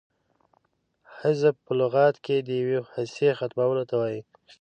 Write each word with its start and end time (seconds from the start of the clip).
حذف 1.17 1.55
په 1.65 1.71
لغت 1.79 2.15
کښي 2.25 2.37
د 2.47 2.49
یوې 2.61 2.79
حصې 2.93 3.29
ختمولو 3.39 3.83
ته 3.89 3.95
وايي. 4.01 4.21